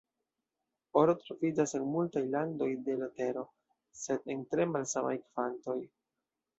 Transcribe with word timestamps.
Oro 1.01 1.13
troviĝas 1.25 1.75
en 1.81 1.85
multaj 1.97 2.25
landoj 2.37 2.71
de 2.89 2.97
la 3.05 3.11
Tero, 3.21 3.47
sed 4.03 4.29
en 4.37 4.45
tre 4.53 4.71
malsamaj 4.75 5.17
kvantoj. 5.31 5.81